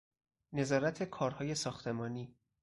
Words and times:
نظارت 0.53 1.03
کارهای 1.03 1.55
ساختمانی 1.55 2.35